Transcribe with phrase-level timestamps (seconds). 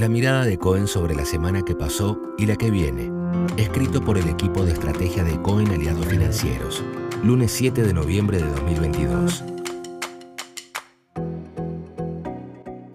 [0.00, 3.12] La mirada de Cohen sobre la semana que pasó y la que viene.
[3.58, 6.82] Escrito por el equipo de estrategia de Cohen Aliados Financieros.
[7.22, 9.44] Lunes 7 de noviembre de 2022.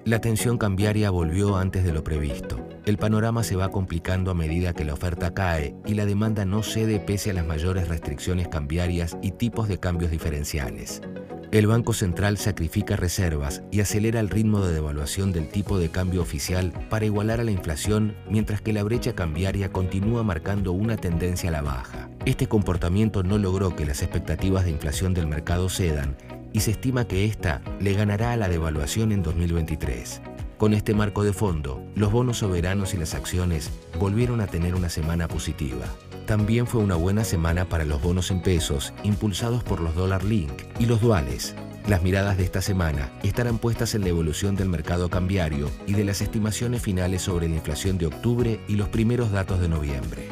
[0.04, 2.58] La tensión cambiaria volvió antes de lo previsto.
[2.88, 6.64] El panorama se va complicando a medida que la oferta cae y la demanda no
[6.64, 11.04] cede pese a las mayores restricciones cambiarias y tipos de cambios diferenciales.
[11.52, 16.22] El Banco Central sacrifica reservas y acelera el ritmo de devaluación del tipo de cambio
[16.22, 21.50] oficial para igualar a la inflación, mientras que la brecha cambiaria continúa marcando una tendencia
[21.50, 22.10] a la baja.
[22.26, 26.18] Este comportamiento no logró que las expectativas de inflación del mercado cedan
[26.52, 30.22] y se estima que esta le ganará a la devaluación en 2023.
[30.58, 34.88] Con este marco de fondo, los bonos soberanos y las acciones volvieron a tener una
[34.88, 35.86] semana positiva.
[36.26, 40.54] También fue una buena semana para los bonos en pesos, impulsados por los dólar link
[40.80, 41.56] y los duales.
[41.88, 46.06] Las miradas de esta semana estarán puestas en la evolución del mercado cambiario y de
[46.06, 50.30] las estimaciones finales sobre la inflación de octubre y los primeros datos de noviembre.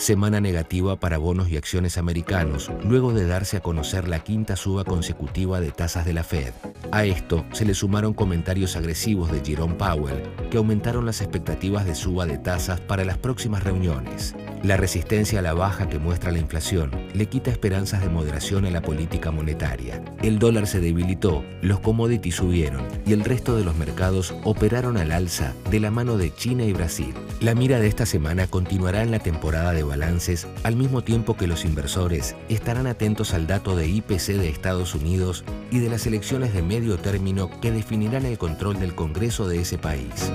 [0.00, 4.82] Semana negativa para bonos y acciones americanos, luego de darse a conocer la quinta suba
[4.82, 6.54] consecutiva de tasas de la Fed.
[6.90, 11.94] A esto se le sumaron comentarios agresivos de Jerome Powell, que aumentaron las expectativas de
[11.94, 14.34] suba de tasas para las próximas reuniones.
[14.62, 18.72] La resistencia a la baja que muestra la inflación le quita esperanzas de moderación en
[18.72, 20.02] la política monetaria.
[20.22, 25.12] El dólar se debilitó, los commodities subieron y el resto de los mercados operaron al
[25.12, 27.14] alza de la mano de China y Brasil.
[27.40, 31.48] La mira de esta semana continuará en la temporada de balances al mismo tiempo que
[31.48, 36.54] los inversores estarán atentos al dato de IPC de Estados Unidos y de las elecciones
[36.54, 40.30] de medio término que definirán el control del Congreso de ese país.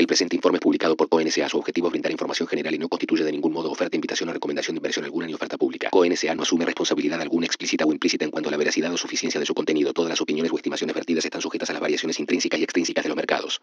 [0.00, 1.48] El presente informe es publicado por CONSA.
[1.50, 4.32] Su objetivo es brindar información general y no constituye de ningún modo oferta, invitación o
[4.32, 5.90] recomendación de inversión alguna ni oferta pública.
[5.90, 9.38] CONSA no asume responsabilidad alguna explícita o implícita en cuanto a la veracidad o suficiencia
[9.38, 9.92] de su contenido.
[9.92, 13.08] Todas las opiniones o estimaciones vertidas están sujetas a las variaciones intrínsecas y extrínsecas de
[13.08, 13.58] los mercados.